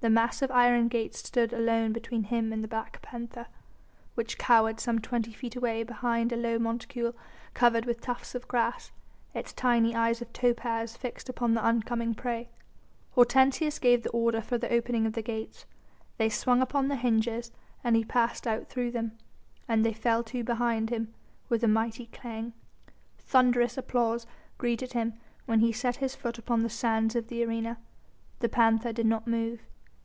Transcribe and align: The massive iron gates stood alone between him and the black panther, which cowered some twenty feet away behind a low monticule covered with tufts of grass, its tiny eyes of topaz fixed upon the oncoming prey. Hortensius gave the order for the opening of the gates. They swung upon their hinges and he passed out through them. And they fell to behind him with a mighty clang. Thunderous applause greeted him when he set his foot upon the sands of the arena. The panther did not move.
The 0.00 0.10
massive 0.10 0.50
iron 0.50 0.88
gates 0.88 1.20
stood 1.20 1.54
alone 1.54 1.94
between 1.94 2.24
him 2.24 2.52
and 2.52 2.62
the 2.62 2.68
black 2.68 3.00
panther, 3.00 3.46
which 4.14 4.36
cowered 4.36 4.78
some 4.78 4.98
twenty 4.98 5.32
feet 5.32 5.56
away 5.56 5.82
behind 5.82 6.30
a 6.30 6.36
low 6.36 6.58
monticule 6.58 7.14
covered 7.54 7.86
with 7.86 8.02
tufts 8.02 8.34
of 8.34 8.46
grass, 8.46 8.92
its 9.32 9.54
tiny 9.54 9.94
eyes 9.94 10.20
of 10.20 10.30
topaz 10.34 10.94
fixed 10.94 11.30
upon 11.30 11.54
the 11.54 11.64
oncoming 11.64 12.14
prey. 12.14 12.50
Hortensius 13.12 13.78
gave 13.78 14.02
the 14.02 14.10
order 14.10 14.42
for 14.42 14.58
the 14.58 14.70
opening 14.70 15.06
of 15.06 15.14
the 15.14 15.22
gates. 15.22 15.64
They 16.18 16.28
swung 16.28 16.60
upon 16.60 16.88
their 16.88 16.98
hinges 16.98 17.50
and 17.82 17.96
he 17.96 18.04
passed 18.04 18.46
out 18.46 18.68
through 18.68 18.90
them. 18.90 19.16
And 19.66 19.86
they 19.86 19.94
fell 19.94 20.22
to 20.24 20.44
behind 20.44 20.90
him 20.90 21.14
with 21.48 21.64
a 21.64 21.66
mighty 21.68 22.08
clang. 22.08 22.52
Thunderous 23.16 23.78
applause 23.78 24.26
greeted 24.58 24.92
him 24.92 25.14
when 25.46 25.60
he 25.60 25.72
set 25.72 25.96
his 25.96 26.14
foot 26.14 26.36
upon 26.36 26.60
the 26.60 26.68
sands 26.68 27.16
of 27.16 27.28
the 27.28 27.42
arena. 27.42 27.78
The 28.40 28.50
panther 28.50 28.92
did 28.92 29.06
not 29.06 29.26
move. 29.26 29.62